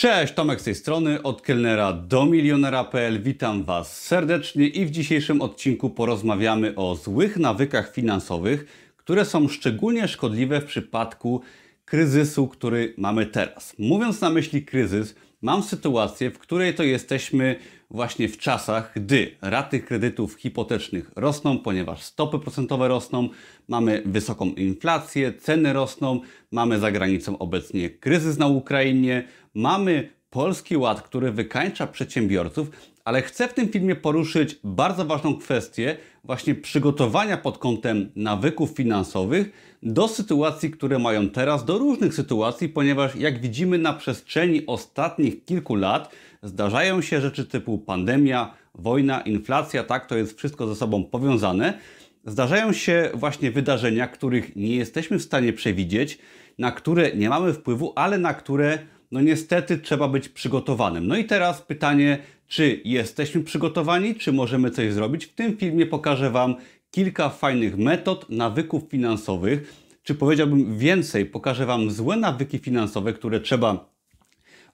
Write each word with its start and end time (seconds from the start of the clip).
Cześć, 0.00 0.34
Tomek 0.34 0.60
z 0.60 0.64
tej 0.64 0.74
strony, 0.74 1.22
od 1.22 1.42
kelnera 1.42 1.92
do 1.92 2.26
milionera.pl. 2.26 3.22
Witam 3.22 3.64
Was 3.64 4.02
serdecznie 4.02 4.66
i 4.66 4.86
w 4.86 4.90
dzisiejszym 4.90 5.42
odcinku 5.42 5.90
porozmawiamy 5.90 6.74
o 6.76 6.94
złych 6.94 7.36
nawykach 7.36 7.92
finansowych, 7.92 8.92
które 8.96 9.24
są 9.24 9.48
szczególnie 9.48 10.08
szkodliwe 10.08 10.60
w 10.60 10.64
przypadku 10.64 11.40
kryzysu, 11.84 12.48
który 12.48 12.94
mamy 12.96 13.26
teraz. 13.26 13.74
Mówiąc 13.78 14.20
na 14.20 14.30
myśli 14.30 14.64
kryzys, 14.64 15.14
mam 15.42 15.62
sytuację, 15.62 16.30
w 16.30 16.38
której 16.38 16.74
to 16.74 16.82
jesteśmy 16.82 17.56
właśnie 17.90 18.28
w 18.28 18.38
czasach, 18.38 18.92
gdy 18.96 19.36
raty 19.42 19.80
kredytów 19.80 20.34
hipotecznych 20.34 21.10
rosną, 21.16 21.58
ponieważ 21.58 22.02
stopy 22.02 22.38
procentowe 22.38 22.88
rosną, 22.88 23.28
mamy 23.68 24.02
wysoką 24.06 24.46
inflację, 24.46 25.32
ceny 25.32 25.72
rosną, 25.72 26.20
mamy 26.52 26.78
za 26.78 26.92
granicą 26.92 27.38
obecnie 27.38 27.90
kryzys 27.90 28.38
na 28.38 28.46
Ukrainie, 28.46 29.28
mamy 29.54 30.10
Polski 30.30 30.76
Ład, 30.76 31.02
który 31.02 31.32
wykańcza 31.32 31.86
przedsiębiorców, 31.86 32.70
ale 33.04 33.22
chcę 33.22 33.48
w 33.48 33.54
tym 33.54 33.68
filmie 33.68 33.96
poruszyć 33.96 34.58
bardzo 34.64 35.04
ważną 35.04 35.36
kwestię 35.36 35.96
właśnie 36.24 36.54
przygotowania 36.54 37.36
pod 37.36 37.58
kątem 37.58 38.10
nawyków 38.16 38.70
finansowych 38.70 39.50
do 39.82 40.08
sytuacji, 40.08 40.70
które 40.70 40.98
mają 40.98 41.28
teraz, 41.28 41.64
do 41.64 41.78
różnych 41.78 42.14
sytuacji, 42.14 42.68
ponieważ 42.68 43.16
jak 43.16 43.40
widzimy 43.40 43.78
na 43.78 43.92
przestrzeni 43.92 44.66
ostatnich 44.66 45.44
kilku 45.44 45.74
lat 45.74 46.10
zdarzają 46.42 47.02
się 47.02 47.20
rzeczy 47.20 47.44
typu 47.44 47.78
pandemia, 47.78 48.54
wojna, 48.74 49.20
inflacja, 49.20 49.84
tak, 49.84 50.06
to 50.06 50.16
jest 50.16 50.38
wszystko 50.38 50.66
ze 50.66 50.76
sobą 50.76 51.04
powiązane. 51.04 51.78
Zdarzają 52.24 52.72
się 52.72 53.10
właśnie 53.14 53.50
wydarzenia, 53.50 54.06
których 54.06 54.56
nie 54.56 54.76
jesteśmy 54.76 55.18
w 55.18 55.22
stanie 55.22 55.52
przewidzieć, 55.52 56.18
na 56.58 56.72
które 56.72 57.16
nie 57.16 57.28
mamy 57.28 57.52
wpływu, 57.52 57.92
ale 57.96 58.18
na 58.18 58.34
które 58.34 58.78
no 59.10 59.20
niestety 59.20 59.78
trzeba 59.78 60.08
być 60.08 60.28
przygotowanym. 60.28 61.06
No 61.06 61.16
i 61.16 61.24
teraz 61.24 61.62
pytanie, 61.62 62.18
czy 62.50 62.80
jesteśmy 62.84 63.42
przygotowani, 63.42 64.14
czy 64.14 64.32
możemy 64.32 64.70
coś 64.70 64.92
zrobić? 64.92 65.26
W 65.26 65.34
tym 65.34 65.56
filmie 65.56 65.86
pokażę 65.86 66.30
Wam 66.30 66.54
kilka 66.90 67.28
fajnych 67.28 67.78
metod, 67.78 68.30
nawyków 68.30 68.82
finansowych, 68.88 69.74
czy 70.02 70.14
powiedziałbym 70.14 70.78
więcej, 70.78 71.26
pokażę 71.26 71.66
Wam 71.66 71.90
złe 71.90 72.16
nawyki 72.16 72.58
finansowe, 72.58 73.12
które 73.12 73.40
trzeba 73.40 73.90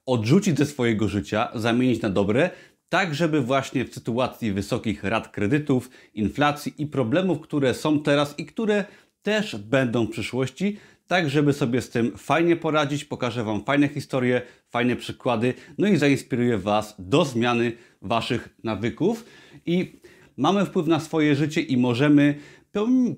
odrzucić 0.07 0.59
ze 0.59 0.67
swojego 0.67 1.09
życia, 1.09 1.49
zamienić 1.55 2.03
na 2.03 2.11
dobre, 2.11 2.51
tak 2.89 3.15
żeby 3.15 3.41
właśnie 3.41 3.85
w 3.85 3.95
sytuacji 3.95 4.53
wysokich 4.53 5.05
rat 5.05 5.29
kredytów, 5.29 5.91
inflacji 6.15 6.75
i 6.79 6.87
problemów, 6.87 7.41
które 7.41 7.75
są 7.75 8.03
teraz 8.03 8.39
i 8.39 8.47
które 8.47 8.85
też 9.23 9.57
będą 9.57 10.07
w 10.07 10.11
przyszłości, 10.11 10.77
tak 11.07 11.31
żeby 11.31 11.53
sobie 11.53 11.83
z 11.83 11.91
tym 11.91 12.19
fajnie 12.19 12.57
poradzić. 12.57 13.05
Pokażę 13.05 13.45
Wam 13.45 13.65
fajne 13.65 13.89
historie, 13.89 14.43
fajne 14.71 14.97
przykłady, 14.97 15.55
no 15.79 15.89
i 15.89 15.97
zainspiruję 15.97 16.59
Was 16.59 16.95
do 16.99 17.25
zmiany 17.25 17.73
Waszych 18.03 18.49
nawyków. 18.65 19.25
I 19.67 20.01
mamy 20.37 20.67
wpływ 20.67 20.87
na 20.87 21.01
swoje 21.01 21.35
życie 21.35 21.61
i 21.61 21.77
możemy, 21.77 22.35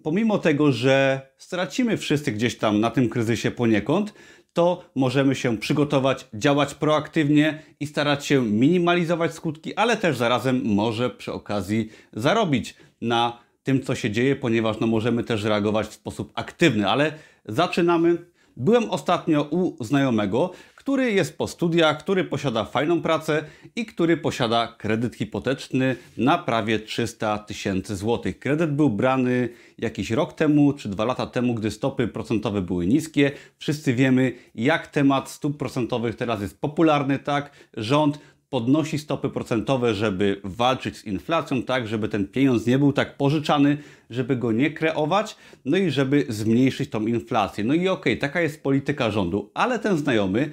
pomimo 0.02 0.38
tego, 0.38 0.72
że 0.72 1.20
stracimy 1.38 1.96
wszyscy 1.96 2.32
gdzieś 2.32 2.58
tam 2.58 2.80
na 2.80 2.90
tym 2.90 3.08
kryzysie 3.08 3.50
poniekąd, 3.50 4.14
to 4.52 4.84
możemy 4.94 5.34
się 5.34 5.58
przygotować, 5.58 6.28
działać 6.34 6.74
proaktywnie 6.74 7.62
i 7.80 7.86
starać 7.86 8.26
się 8.26 8.42
minimalizować 8.42 9.34
skutki, 9.34 9.74
ale 9.74 9.96
też 9.96 10.16
zarazem 10.16 10.62
może 10.64 11.10
przy 11.10 11.32
okazji 11.32 11.88
zarobić 12.12 12.74
na 13.00 13.38
tym, 13.68 13.82
co 13.82 13.94
się 13.94 14.10
dzieje, 14.10 14.36
ponieważ 14.36 14.80
no, 14.80 14.86
możemy 14.86 15.24
też 15.24 15.44
reagować 15.44 15.86
w 15.86 15.92
sposób 15.92 16.32
aktywny. 16.34 16.88
Ale 16.88 17.12
zaczynamy. 17.48 18.18
Byłem 18.56 18.90
ostatnio 18.90 19.42
u 19.42 19.84
znajomego, 19.84 20.50
który 20.74 21.12
jest 21.12 21.38
po 21.38 21.46
studiach, 21.46 21.98
który 21.98 22.24
posiada 22.24 22.64
fajną 22.64 23.02
pracę 23.02 23.44
i 23.76 23.86
który 23.86 24.16
posiada 24.16 24.74
kredyt 24.78 25.14
hipoteczny 25.16 25.96
na 26.16 26.38
prawie 26.38 26.78
300 26.78 27.38
tysięcy 27.38 27.96
złotych. 27.96 28.38
Kredyt 28.38 28.72
był 28.72 28.90
brany 28.90 29.48
jakiś 29.78 30.10
rok 30.10 30.32
temu 30.32 30.72
czy 30.72 30.88
dwa 30.88 31.04
lata 31.04 31.26
temu, 31.26 31.54
gdy 31.54 31.70
stopy 31.70 32.08
procentowe 32.08 32.62
były 32.62 32.86
niskie. 32.86 33.32
Wszyscy 33.58 33.94
wiemy, 33.94 34.32
jak 34.54 34.86
temat 34.86 35.30
stóp 35.30 35.58
procentowych 35.58 36.16
teraz 36.16 36.40
jest 36.40 36.60
popularny, 36.60 37.18
tak? 37.18 37.50
Rząd 37.76 38.18
podnosi 38.50 38.98
stopy 38.98 39.28
procentowe, 39.28 39.94
żeby 39.94 40.40
walczyć 40.44 40.96
z 40.96 41.04
inflacją, 41.04 41.62
tak, 41.62 41.88
żeby 41.88 42.08
ten 42.08 42.28
pieniądz 42.28 42.66
nie 42.66 42.78
był 42.78 42.92
tak 42.92 43.16
pożyczany, 43.16 43.78
żeby 44.10 44.36
go 44.36 44.52
nie 44.52 44.70
kreować, 44.70 45.36
no 45.64 45.76
i 45.76 45.90
żeby 45.90 46.26
zmniejszyć 46.28 46.90
tą 46.90 47.06
inflację. 47.06 47.64
No 47.64 47.74
i 47.74 47.88
okej, 47.88 48.12
okay, 48.12 48.16
taka 48.16 48.40
jest 48.40 48.62
polityka 48.62 49.10
rządu, 49.10 49.50
ale 49.54 49.78
ten 49.78 49.96
znajomy, 49.96 50.50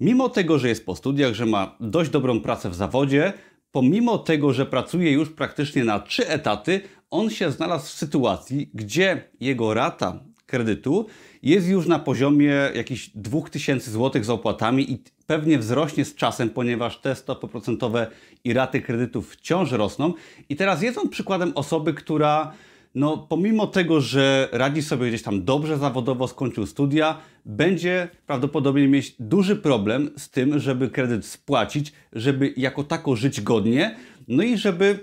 mimo 0.00 0.28
tego, 0.28 0.58
że 0.58 0.68
jest 0.68 0.86
po 0.86 0.96
studiach, 0.96 1.34
że 1.34 1.46
ma 1.46 1.76
dość 1.80 2.10
dobrą 2.10 2.40
pracę 2.40 2.70
w 2.70 2.74
zawodzie, 2.74 3.32
pomimo 3.72 4.18
tego, 4.18 4.52
że 4.52 4.66
pracuje 4.66 5.12
już 5.12 5.30
praktycznie 5.30 5.84
na 5.84 6.00
trzy 6.00 6.28
etaty, 6.28 6.80
on 7.10 7.30
się 7.30 7.50
znalazł 7.50 7.86
w 7.86 7.90
sytuacji, 7.90 8.70
gdzie 8.74 9.30
jego 9.40 9.74
rata 9.74 10.24
kredytu 10.46 11.06
jest 11.42 11.68
już 11.68 11.86
na 11.86 11.98
poziomie 11.98 12.54
jakichś 12.74 13.10
2000 13.14 13.90
zł 13.90 14.24
z 14.24 14.30
opłatami 14.30 14.92
i 14.92 15.02
pewnie 15.26 15.58
wzrośnie 15.58 16.04
z 16.04 16.14
czasem, 16.14 16.50
ponieważ 16.50 16.98
te 16.98 17.14
stopy 17.14 17.48
procentowe 17.48 18.06
i 18.44 18.52
raty 18.52 18.80
kredytów 18.80 19.32
wciąż 19.32 19.72
rosną. 19.72 20.14
I 20.48 20.56
teraz 20.56 20.82
jest 20.82 20.98
on 20.98 21.08
przykładem 21.08 21.52
osoby, 21.54 21.94
która 21.94 22.52
no, 22.94 23.18
pomimo 23.18 23.66
tego, 23.66 24.00
że 24.00 24.48
radzi 24.52 24.82
sobie 24.82 25.08
gdzieś 25.08 25.22
tam 25.22 25.44
dobrze 25.44 25.78
zawodowo, 25.78 26.28
skończył 26.28 26.66
studia, 26.66 27.18
będzie 27.44 28.08
prawdopodobnie 28.26 28.88
mieć 28.88 29.14
duży 29.18 29.56
problem 29.56 30.10
z 30.16 30.30
tym, 30.30 30.58
żeby 30.58 30.90
kredyt 30.90 31.26
spłacić, 31.26 31.92
żeby 32.12 32.54
jako 32.56 32.84
tako 32.84 33.16
żyć 33.16 33.40
godnie, 33.40 33.96
no 34.28 34.42
i 34.42 34.56
żeby 34.56 34.98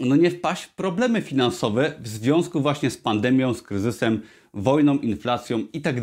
no 0.00 0.16
nie 0.16 0.30
wpaść 0.30 0.64
w 0.64 0.74
problemy 0.74 1.22
finansowe 1.22 1.94
w 2.00 2.08
związku 2.08 2.60
właśnie 2.60 2.90
z 2.90 2.98
pandemią, 2.98 3.54
z 3.54 3.62
kryzysem, 3.62 4.22
wojną, 4.54 4.98
inflacją 4.98 5.66
i 5.72 5.80
tak. 5.80 5.96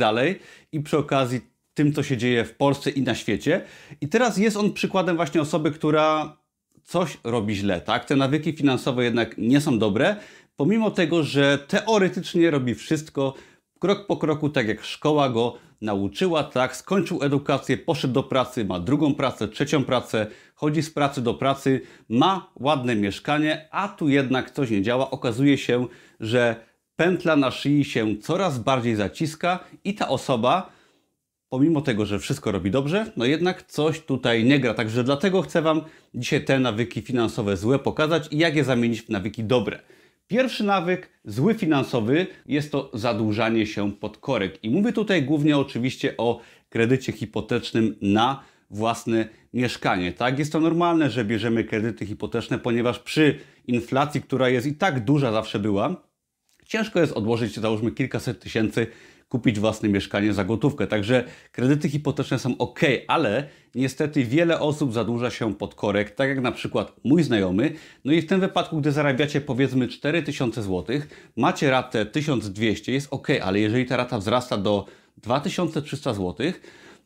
I 0.72 0.80
przy 0.80 0.98
okazji 0.98 1.42
tym, 1.74 1.94
co 1.94 2.04
się 2.04 2.18
dzieje 2.18 2.46
w 2.46 2.56
Polsce 2.56 2.90
i 2.90 3.02
na 3.02 3.16
świecie. 3.16 3.62
I 4.02 4.08
teraz 4.08 4.38
jest 4.38 4.58
on 4.58 4.74
przykładem 4.74 5.16
właśnie 5.16 5.42
osoby, 5.42 5.72
która 5.72 6.38
coś 6.84 7.18
robi 7.24 7.56
źle, 7.56 7.82
tak? 7.82 8.06
Te 8.06 8.16
nawyki 8.16 8.54
finansowe 8.54 9.04
jednak 9.04 9.38
nie 9.38 9.62
są 9.62 9.80
dobre, 9.80 10.16
pomimo 10.56 10.92
tego, 10.92 11.24
że 11.24 11.58
teoretycznie 11.68 12.52
robi 12.52 12.76
wszystko 12.76 13.34
krok 13.82 14.08
po 14.08 14.18
kroku, 14.18 14.50
tak 14.50 14.68
jak 14.68 14.84
szkoła 14.84 15.30
go 15.30 15.58
nauczyła, 15.82 16.44
tak? 16.44 16.76
Skończył 16.76 17.24
edukację, 17.24 17.78
poszedł 17.78 18.14
do 18.14 18.24
pracy, 18.24 18.66
ma 18.66 18.80
drugą 18.80 19.14
pracę, 19.16 19.48
trzecią 19.48 19.84
pracę, 19.84 20.28
chodzi 20.56 20.82
z 20.82 20.90
pracy 20.90 21.22
do 21.22 21.34
pracy, 21.34 21.82
ma 22.10 22.52
ładne 22.60 22.96
mieszkanie, 22.96 23.68
a 23.72 23.88
tu 23.88 24.10
jednak 24.10 24.52
coś 24.52 24.70
nie 24.70 24.82
działa. 24.82 25.12
Okazuje 25.12 25.58
się, 25.58 25.88
że 26.20 26.56
pętla 26.96 27.36
na 27.36 27.52
szyi 27.52 27.86
się 27.86 28.18
coraz 28.18 28.60
bardziej 28.60 28.96
zaciska 28.96 29.60
i 29.84 29.96
ta 29.96 30.10
osoba 30.10 30.70
pomimo 31.50 31.82
tego, 31.82 32.06
że 32.06 32.20
wszystko 32.20 32.52
robi 32.52 32.72
dobrze, 32.72 33.12
no 33.18 33.26
jednak 33.26 33.64
coś 33.64 34.00
tutaj 34.00 34.44
nie 34.44 34.60
gra. 34.60 34.74
Także 34.74 35.04
dlatego 35.04 35.42
chcę 35.42 35.62
Wam 35.62 35.82
dzisiaj 36.16 36.46
te 36.46 36.60
nawyki 36.60 37.02
finansowe 37.02 37.58
złe 37.58 37.80
pokazać 37.80 38.28
i 38.32 38.38
jak 38.38 38.56
je 38.56 38.64
zamienić 38.64 39.02
w 39.02 39.10
nawyki 39.10 39.44
dobre. 39.44 39.80
Pierwszy 40.32 40.64
nawyk, 40.64 41.10
zły 41.26 41.54
finansowy, 41.54 42.28
jest 42.46 42.72
to 42.72 42.92
zadłużanie 42.94 43.68
się 43.68 43.92
pod 43.92 44.18
korek. 44.18 44.64
I 44.64 44.70
mówię 44.70 44.94
tutaj 44.94 45.24
głównie 45.24 45.58
oczywiście 45.58 46.18
o 46.18 46.42
kredycie 46.70 47.12
hipotecznym 47.12 47.96
na 48.02 48.44
własne 48.70 49.30
mieszkanie. 49.54 50.12
Tak, 50.14 50.40
jest 50.40 50.52
to 50.52 50.60
normalne, 50.60 51.10
że 51.10 51.26
bierzemy 51.26 51.64
kredyty 51.64 52.06
hipoteczne, 52.06 52.60
ponieważ 52.60 53.00
przy 53.00 53.40
inflacji, 53.68 54.22
która 54.22 54.50
jest 54.50 54.68
i 54.68 54.76
tak 54.76 55.04
duża 55.04 55.32
zawsze 55.32 55.60
była, 55.60 56.04
ciężko 56.66 57.00
jest 57.00 57.14
odłożyć, 57.14 57.60
załóżmy, 57.60 57.92
kilkaset 57.92 58.40
tysięcy 58.40 58.88
kupić 59.32 59.60
własne 59.60 59.90
mieszkanie 59.90 60.34
za 60.34 60.44
gotówkę. 60.44 60.88
Także 60.88 61.24
kredyty 61.52 61.90
hipoteczne 61.90 62.40
są 62.40 62.58
ok, 62.58 62.80
ale 63.08 63.48
niestety 63.76 64.26
wiele 64.26 64.60
osób 64.60 64.94
zadłuża 64.94 65.30
się 65.30 65.56
pod 65.56 65.76
korek, 65.76 66.12
tak 66.12 66.30
jak 66.30 66.42
na 66.42 66.52
przykład 66.52 66.94
mój 67.04 67.24
znajomy. 67.24 67.74
No 68.06 68.14
i 68.14 68.22
w 68.22 68.28
tym 68.28 68.40
wypadku, 68.40 68.82
gdy 68.82 68.92
zarabiacie 68.92 69.42
powiedzmy 69.42 69.88
4000 69.88 70.64
zł, 70.64 71.02
macie 71.38 71.70
ratę 71.70 72.06
1200, 72.06 72.92
jest 72.92 73.08
ok, 73.12 73.28
ale 73.44 73.60
jeżeli 73.60 73.86
ta 73.86 73.98
rata 73.98 74.18
wzrasta 74.18 74.58
do 74.58 74.86
2300 75.18 76.14
zł, 76.14 76.52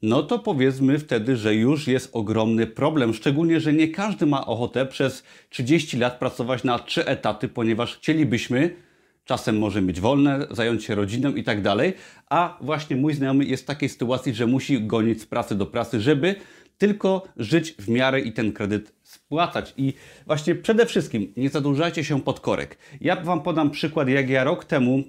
no 0.02 0.24
to 0.24 0.40
powiedzmy 0.40 1.00
wtedy, 1.00 1.38
że 1.38 1.56
już 1.56 1.88
jest 1.88 2.10
ogromny 2.14 2.68
problem. 2.68 3.14
Szczególnie, 3.14 3.60
że 3.60 3.74
nie 3.74 3.88
każdy 3.88 4.26
ma 4.26 4.46
ochotę 4.46 4.86
przez 4.86 5.24
30 5.50 5.98
lat 5.98 6.20
pracować 6.20 6.64
na 6.64 6.80
trzy 6.80 7.06
etaty, 7.06 7.48
ponieważ 7.48 7.98
chcielibyśmy 7.98 8.85
czasem 9.26 9.58
może 9.58 9.82
mieć 9.82 10.02
wolne, 10.02 10.48
zająć 10.52 10.84
się 10.84 10.96
rodziną 10.96 11.36
i 11.36 11.44
tak 11.44 11.62
dalej, 11.62 11.94
a 12.30 12.58
właśnie 12.62 12.96
mój 12.96 13.14
znajomy 13.14 13.46
jest 13.46 13.64
w 13.64 13.66
takiej 13.66 13.90
sytuacji, 13.90 14.34
że 14.34 14.48
musi 14.48 14.88
gonić 14.88 15.22
z 15.22 15.26
pracy 15.26 15.56
do 15.56 15.66
pracy, 15.66 16.02
żeby 16.02 16.36
tylko 16.78 17.28
żyć 17.38 17.72
w 17.72 17.90
miarę 17.90 18.20
i 18.20 18.34
ten 18.34 18.52
kredyt 18.54 18.94
spłacać. 19.04 19.74
I 19.78 19.94
właśnie 20.26 20.56
przede 20.56 20.86
wszystkim 20.86 21.34
nie 21.38 21.50
zadłużajcie 21.50 22.04
się 22.04 22.22
pod 22.22 22.40
korek. 22.40 22.78
Ja 23.02 23.16
Wam 23.16 23.42
podam 23.42 23.72
przykład, 23.72 24.10
jak 24.10 24.30
ja 24.30 24.44
rok 24.44 24.66
temu 24.66 25.04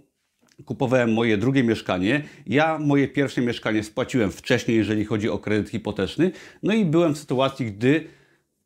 kupowałem 0.64 1.12
moje 1.12 1.38
drugie 1.38 1.62
mieszkanie. 1.62 2.22
Ja 2.46 2.78
moje 2.78 3.08
pierwsze 3.08 3.40
mieszkanie 3.40 3.82
spłaciłem 3.82 4.30
wcześniej, 4.30 4.76
jeżeli 4.76 5.04
chodzi 5.04 5.28
o 5.28 5.38
kredyt 5.38 5.70
hipoteczny. 5.70 6.30
No 6.62 6.74
i 6.74 6.84
byłem 6.84 7.14
w 7.14 7.18
sytuacji, 7.18 7.66
gdy 7.66 8.04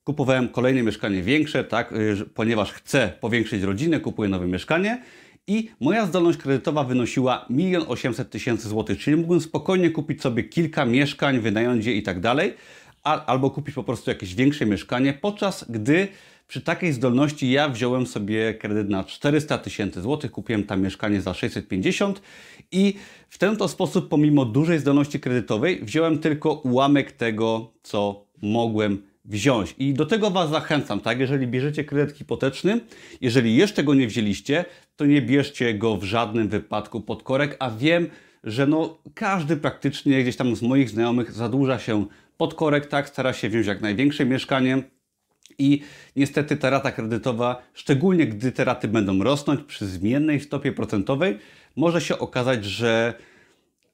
kupowałem 0.05 0.49
kolejne 0.49 0.83
mieszkanie 0.83 1.23
większe, 1.23 1.65
tak, 1.65 1.93
y, 1.93 2.17
ponieważ 2.35 2.73
chcę 2.73 3.13
powiększyć 3.21 3.63
rodzinę, 3.63 4.01
kupuję 4.01 4.29
nowe 4.29 4.47
mieszkanie 4.47 5.03
i 5.51 5.71
moja 5.81 6.07
zdolność 6.07 6.39
kredytowa 6.39 6.85
wynosiła 6.85 7.47
1 7.51 7.83
800 7.89 8.31
tysięcy 8.31 8.69
złotych, 8.69 8.99
czyli 8.99 9.17
mógłbym 9.17 9.41
spokojnie 9.41 9.91
kupić 9.91 10.23
sobie 10.23 10.45
kilka 10.45 10.85
mieszkań, 10.85 11.41
wynająć 11.41 11.87
je 11.87 11.95
i 11.95 12.03
tak 12.03 12.21
dalej, 12.21 12.55
albo 13.03 13.51
kupić 13.51 13.75
po 13.75 13.85
prostu 13.85 14.11
jakieś 14.11 14.35
większe 14.35 14.67
mieszkanie, 14.67 15.13
podczas 15.13 15.65
gdy 15.69 16.09
przy 16.49 16.61
takiej 16.61 16.93
zdolności 16.93 17.51
ja 17.51 17.69
wziąłem 17.69 18.07
sobie 18.07 18.55
kredyt 18.55 18.89
na 18.89 19.05
400 19.05 19.59
tysięcy 19.59 20.01
złotych, 20.01 20.31
kupiłem 20.31 20.65
tam 20.65 20.83
mieszkanie 20.83 21.21
za 21.21 21.35
650 21.35 22.23
i 22.73 22.95
w 23.29 23.39
ten 23.39 23.57
to 23.57 23.69
sposób, 23.69 24.09
pomimo 24.09 24.45
dużej 24.45 24.79
zdolności 24.79 25.21
kredytowej, 25.21 25.85
wziąłem 25.85 26.19
tylko 26.19 26.53
ułamek 26.53 27.13
tego, 27.13 27.73
co 27.83 28.25
mogłem 28.43 29.10
wziąć. 29.25 29.75
I 29.79 29.95
do 29.95 30.07
tego 30.07 30.31
Was 30.31 30.51
zachęcam, 30.51 31.01
tak? 31.01 31.21
Jeżeli 31.21 31.47
bierzecie 31.47 31.85
kredyt 31.85 32.17
hipoteczny, 32.17 32.81
jeżeli 33.21 33.57
jeszcze 33.57 33.85
go 33.85 33.95
nie 33.95 34.07
wzięliście, 34.07 34.65
to 34.97 35.07
nie 35.07 35.23
bierzcie 35.23 35.75
go 35.75 35.97
w 35.97 36.05
żadnym 36.05 36.49
wypadku 36.49 37.01
pod 37.01 37.23
korek, 37.23 37.57
a 37.59 37.71
wiem, 37.71 38.07
że 38.45 38.67
no 38.67 38.99
każdy 39.15 39.57
praktycznie 39.57 40.23
gdzieś 40.23 40.37
tam 40.37 40.57
z 40.57 40.63
moich 40.63 40.91
znajomych 40.91 41.33
zadłuża 41.33 41.79
się 41.79 42.07
pod 42.37 42.55
korek, 42.55 42.87
tak? 42.87 43.09
Stara 43.09 43.33
się 43.33 43.49
wziąć 43.49 43.67
jak 43.67 43.81
największe 43.81 44.27
mieszkanie, 44.27 44.83
i 45.61 45.83
niestety 46.17 46.57
ta 46.57 46.71
rata 46.71 46.93
kredytowa, 46.93 47.63
szczególnie 47.75 48.27
gdy 48.27 48.53
te 48.53 48.65
raty 48.65 48.89
będą 48.89 49.23
rosnąć 49.23 49.61
przy 49.63 49.87
zmiennej 49.87 50.41
stopie 50.41 50.73
procentowej, 50.73 51.39
może 51.77 52.01
się 52.01 52.19
okazać, 52.19 52.65
że 52.65 53.15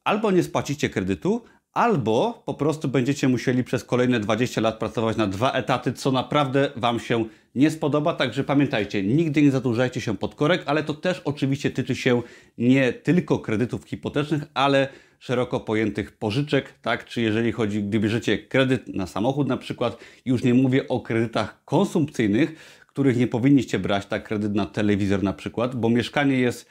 albo 0.05 0.31
nie 0.31 0.43
spłacicie 0.43 0.91
kredytu, 0.91 1.45
albo 1.77 2.43
po 2.47 2.55
prostu 2.55 2.89
będziecie 2.89 3.29
musieli 3.29 3.65
przez 3.65 3.85
kolejne 3.85 4.21
20 4.21 4.61
lat 4.61 4.79
pracować 4.79 5.17
na 5.17 5.27
dwa 5.27 5.53
etaty, 5.53 5.93
co 5.93 6.13
naprawdę 6.13 6.71
Wam 6.77 7.01
się 7.01 7.25
nie 7.55 7.71
spodoba. 7.71 8.15
Także 8.15 8.45
pamiętajcie, 8.45 9.03
nigdy 9.03 9.43
nie 9.43 9.51
zadłużajcie 9.51 10.01
się 10.01 10.17
pod 10.17 10.35
korek, 10.35 10.63
ale 10.67 10.83
to 10.83 10.95
też 10.95 11.23
oczywiście 11.25 11.71
tyczy 11.71 11.95
się 11.95 12.23
nie 12.59 12.93
tylko 12.93 13.39
kredytów 13.39 13.85
hipotecznych, 13.85 14.43
ale 14.55 14.89
szeroko 15.19 15.61
pojętych 15.61 16.13
pożyczek, 16.13 16.73
tak? 16.83 17.05
Czy 17.05 17.21
jeżeli 17.21 17.53
chodzi, 17.53 17.83
gdy 17.83 18.01
bierzecie 18.01 18.39
kredyt 18.39 18.89
na 18.89 19.07
samochód 19.07 19.49
na 19.49 19.57
przykład, 19.57 19.99
już 20.25 20.45
nie 20.45 20.55
mówię 20.55 20.89
o 20.89 21.01
kredytach 21.01 21.65
konsumpcyjnych, 21.65 22.55
których 22.87 23.17
nie 23.17 23.27
powinniście 23.27 23.79
brać, 23.79 24.07
tak 24.07 24.25
kredyt 24.29 24.55
na 24.55 24.67
telewizor 24.67 25.23
na 25.23 25.33
przykład, 25.33 25.77
bo 25.77 25.89
mieszkanie 25.91 26.39
jest 26.39 26.69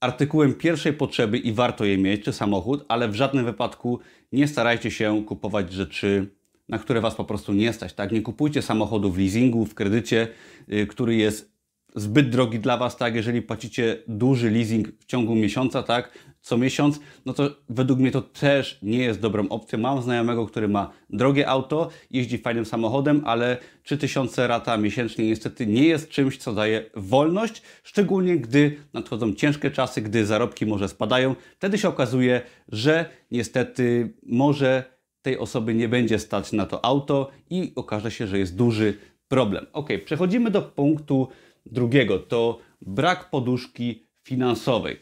artykułem 0.00 0.54
pierwszej 0.54 0.92
potrzeby 0.92 1.38
i 1.38 1.52
warto 1.52 1.84
je 1.84 1.98
mieć, 1.98 2.24
czy 2.24 2.32
samochód, 2.32 2.84
ale 2.88 3.08
w 3.08 3.14
żadnym 3.14 3.44
wypadku 3.44 4.00
nie 4.32 4.48
starajcie 4.48 4.90
się 4.90 5.24
kupować 5.26 5.72
rzeczy, 5.72 6.28
na 6.68 6.78
które 6.78 7.00
Was 7.00 7.14
po 7.14 7.24
prostu 7.24 7.52
nie 7.52 7.72
stać. 7.72 7.92
Tak? 7.92 8.12
Nie 8.12 8.22
kupujcie 8.22 8.62
samochodu 8.62 9.10
w 9.10 9.18
leasingu, 9.18 9.66
w 9.66 9.74
kredycie, 9.74 10.28
yy, 10.68 10.86
który 10.86 11.16
jest 11.16 11.52
zbyt 11.94 12.30
drogi 12.30 12.58
dla 12.58 12.76
Was, 12.76 12.96
tak? 12.96 13.14
Jeżeli 13.14 13.42
płacicie 13.42 14.02
duży 14.08 14.50
leasing 14.50 14.88
w 14.98 15.04
ciągu 15.06 15.34
miesiąca, 15.34 15.82
tak? 15.82 16.18
Co 16.40 16.58
miesiąc, 16.58 17.00
no 17.26 17.32
to 17.32 17.50
według 17.68 17.98
mnie 17.98 18.10
to 18.10 18.22
też 18.22 18.78
nie 18.82 18.98
jest 18.98 19.20
dobrą 19.20 19.48
opcją. 19.48 19.78
Mam 19.78 20.02
znajomego, 20.02 20.46
który 20.46 20.68
ma 20.68 20.92
drogie 21.10 21.48
auto, 21.48 21.88
jeździ 22.10 22.38
fajnym 22.38 22.64
samochodem, 22.64 23.22
ale 23.24 23.56
3000 23.82 24.46
rata 24.46 24.76
miesięcznie 24.76 25.26
niestety 25.26 25.66
nie 25.66 25.84
jest 25.84 26.08
czymś, 26.08 26.36
co 26.36 26.52
daje 26.52 26.90
wolność, 26.96 27.62
szczególnie 27.82 28.36
gdy 28.36 28.76
nadchodzą 28.92 29.34
ciężkie 29.34 29.70
czasy, 29.70 30.02
gdy 30.02 30.26
zarobki 30.26 30.66
może 30.66 30.88
spadają. 30.88 31.34
Wtedy 31.56 31.78
się 31.78 31.88
okazuje, 31.88 32.40
że 32.68 33.10
niestety 33.30 34.14
może 34.22 34.84
tej 35.22 35.38
osoby 35.38 35.74
nie 35.74 35.88
będzie 35.88 36.18
stać 36.18 36.52
na 36.52 36.66
to 36.66 36.84
auto 36.84 37.30
i 37.50 37.72
okaże 37.76 38.10
się, 38.10 38.26
że 38.26 38.38
jest 38.38 38.56
duży 38.56 38.98
problem. 39.28 39.66
Ok, 39.72 39.88
przechodzimy 40.04 40.50
do 40.50 40.62
punktu 40.62 41.28
drugiego 41.66 42.18
to 42.18 42.58
brak 42.80 43.30
poduszki 43.30 44.06
finansowej. 44.22 45.00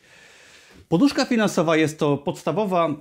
Poduszka 0.89 1.25
finansowa 1.25 1.77
jest 1.77 1.99
to 1.99 2.17
podstawowa 2.17 2.95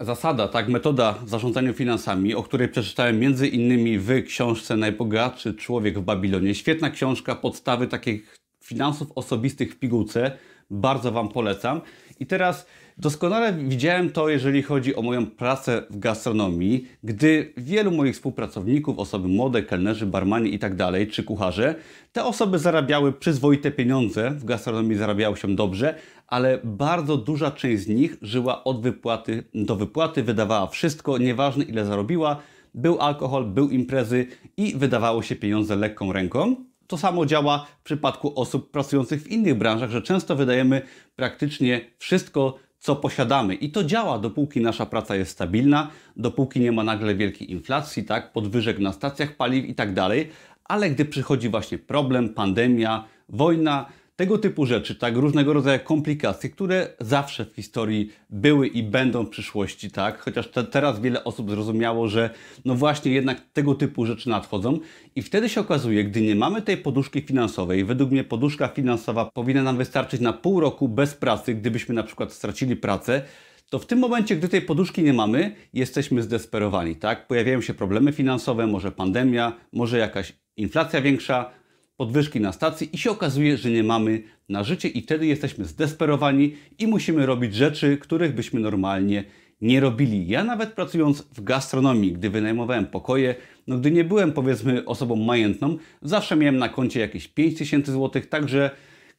zasada, 0.00 0.48
tak, 0.48 0.68
metoda 0.68 1.12
w 1.12 1.28
zarządzaniu 1.28 1.74
finansami, 1.74 2.34
o 2.34 2.42
której 2.42 2.68
przeczytałem 2.68 3.18
między 3.18 3.48
innymi 3.48 3.98
w 3.98 4.24
książce 4.26 4.76
Najbogatszy 4.76 5.54
człowiek 5.54 5.98
w 5.98 6.02
Babilonie. 6.02 6.54
Świetna 6.54 6.90
książka, 6.90 7.34
podstawy 7.34 7.86
takich 7.86 8.38
finansów 8.64 9.08
osobistych 9.14 9.72
w 9.72 9.78
pigułce. 9.78 10.38
Bardzo 10.70 11.12
Wam 11.12 11.28
polecam. 11.28 11.80
I 12.20 12.26
teraz 12.26 12.66
Doskonale 13.00 13.52
widziałem 13.52 14.10
to, 14.10 14.28
jeżeli 14.28 14.62
chodzi 14.62 14.96
o 14.96 15.02
moją 15.02 15.26
pracę 15.26 15.82
w 15.90 15.98
gastronomii, 15.98 16.88
gdy 17.04 17.52
wielu 17.56 17.90
moich 17.90 18.14
współpracowników, 18.14 18.98
osoby 18.98 19.28
młode, 19.28 19.62
kelnerzy, 19.62 20.06
barmani 20.06 20.54
i 20.54 20.58
tak 20.58 20.76
czy 21.10 21.24
kucharze, 21.24 21.74
te 22.12 22.24
osoby 22.24 22.58
zarabiały 22.58 23.12
przyzwoite 23.12 23.70
pieniądze, 23.70 24.30
w 24.30 24.44
gastronomii 24.44 24.96
zarabiało 24.96 25.36
się 25.36 25.54
dobrze, 25.54 25.94
ale 26.26 26.58
bardzo 26.64 27.16
duża 27.16 27.50
część 27.50 27.82
z 27.82 27.88
nich 27.88 28.16
żyła 28.22 28.64
od 28.64 28.82
wypłaty 28.82 29.44
do 29.54 29.76
wypłaty, 29.76 30.22
wydawała 30.22 30.66
wszystko, 30.66 31.18
nieważne 31.18 31.64
ile 31.64 31.84
zarobiła, 31.84 32.36
był 32.74 33.00
alkohol, 33.00 33.44
był 33.46 33.70
imprezy 33.70 34.26
i 34.56 34.76
wydawało 34.76 35.22
się 35.22 35.36
pieniądze 35.36 35.76
lekką 35.76 36.12
ręką. 36.12 36.56
To 36.86 36.98
samo 36.98 37.26
działa 37.26 37.66
w 37.80 37.84
przypadku 37.84 38.40
osób 38.40 38.70
pracujących 38.70 39.22
w 39.22 39.28
innych 39.28 39.54
branżach, 39.54 39.90
że 39.90 40.02
często 40.02 40.36
wydajemy 40.36 40.82
praktycznie 41.16 41.80
wszystko, 41.98 42.67
co 42.78 42.96
posiadamy. 42.96 43.54
I 43.54 43.70
to 43.70 43.84
działa, 43.84 44.18
dopóki 44.18 44.60
nasza 44.60 44.86
praca 44.86 45.16
jest 45.16 45.30
stabilna, 45.30 45.90
dopóki 46.16 46.60
nie 46.60 46.72
ma 46.72 46.84
nagle 46.84 47.14
wielkiej 47.14 47.50
inflacji, 47.50 48.04
tak, 48.04 48.32
podwyżek 48.32 48.78
na 48.78 48.92
stacjach 48.92 49.36
paliw 49.36 49.64
i 49.64 49.74
tak 49.74 49.94
dalej. 49.94 50.30
Ale 50.64 50.90
gdy 50.90 51.04
przychodzi 51.04 51.48
właśnie 51.48 51.78
problem, 51.78 52.28
pandemia, 52.34 53.04
wojna, 53.28 53.86
tego 54.18 54.38
typu 54.38 54.66
rzeczy, 54.66 54.94
tak, 54.94 55.16
różnego 55.16 55.52
rodzaju 55.52 55.80
komplikacje, 55.84 56.50
które 56.50 56.88
zawsze 57.00 57.44
w 57.44 57.54
historii 57.54 58.12
były 58.30 58.66
i 58.66 58.82
będą 58.82 59.24
w 59.24 59.28
przyszłości, 59.28 59.90
tak, 59.90 60.18
chociaż 60.18 60.48
te, 60.48 60.64
teraz 60.64 61.00
wiele 61.00 61.24
osób 61.24 61.50
zrozumiało, 61.50 62.08
że 62.08 62.30
no 62.64 62.74
właśnie 62.74 63.12
jednak 63.12 63.40
tego 63.52 63.74
typu 63.74 64.06
rzeczy 64.06 64.28
nadchodzą. 64.28 64.78
I 65.16 65.22
wtedy 65.22 65.48
się 65.48 65.60
okazuje, 65.60 66.04
gdy 66.04 66.20
nie 66.20 66.34
mamy 66.34 66.62
tej 66.62 66.76
poduszki 66.76 67.20
finansowej, 67.20 67.84
według 67.84 68.10
mnie 68.10 68.24
poduszka 68.24 68.68
finansowa 68.68 69.24
powinna 69.24 69.62
nam 69.62 69.76
wystarczyć 69.76 70.20
na 70.20 70.32
pół 70.32 70.60
roku 70.60 70.88
bez 70.88 71.14
pracy, 71.14 71.54
gdybyśmy 71.54 71.94
na 71.94 72.02
przykład 72.02 72.32
stracili 72.32 72.76
pracę, 72.76 73.22
to 73.70 73.78
w 73.78 73.86
tym 73.86 73.98
momencie, 73.98 74.36
gdy 74.36 74.48
tej 74.48 74.62
poduszki 74.62 75.02
nie 75.02 75.12
mamy, 75.12 75.54
jesteśmy 75.74 76.22
zdesperowani, 76.22 76.96
tak? 76.96 77.26
Pojawiają 77.26 77.60
się 77.60 77.74
problemy 77.74 78.12
finansowe, 78.12 78.66
może 78.66 78.92
pandemia, 78.92 79.52
może 79.72 79.98
jakaś 79.98 80.32
inflacja 80.56 81.00
większa, 81.00 81.50
podwyżki 81.98 82.40
na 82.40 82.52
stacji 82.52 82.88
i 82.92 82.98
się 82.98 83.10
okazuje, 83.10 83.56
że 83.56 83.70
nie 83.70 83.82
mamy 83.82 84.22
na 84.48 84.64
życie 84.64 84.88
i 84.88 85.02
wtedy 85.02 85.26
jesteśmy 85.26 85.64
zdesperowani 85.64 86.54
i 86.78 86.86
musimy 86.86 87.26
robić 87.26 87.54
rzeczy, 87.54 87.98
których 87.98 88.34
byśmy 88.34 88.60
normalnie 88.60 89.24
nie 89.60 89.80
robili. 89.80 90.28
Ja 90.28 90.44
nawet 90.44 90.72
pracując 90.72 91.22
w 91.22 91.42
gastronomii, 91.42 92.12
gdy 92.12 92.30
wynajmowałem 92.30 92.86
pokoje, 92.86 93.34
no 93.66 93.78
gdy 93.78 93.90
nie 93.90 94.04
byłem 94.04 94.32
powiedzmy 94.32 94.84
osobą 94.84 95.16
majętną, 95.16 95.76
zawsze 96.02 96.36
miałem 96.36 96.58
na 96.58 96.68
koncie 96.68 97.00
jakieś 97.00 97.28
5000 97.28 97.92
zł, 97.92 98.22
także 98.30 98.70